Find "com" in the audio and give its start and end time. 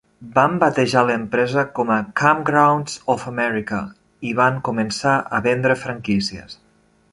1.79-1.91